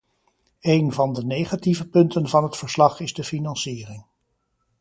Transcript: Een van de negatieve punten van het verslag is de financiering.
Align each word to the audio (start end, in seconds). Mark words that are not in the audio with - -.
Een 0.61 0.91
van 0.91 1.13
de 1.13 1.25
negatieve 1.25 1.87
punten 1.89 2.27
van 2.29 2.43
het 2.43 2.57
verslag 2.57 2.99
is 2.99 3.13
de 3.13 3.23
financiering. 3.23 4.03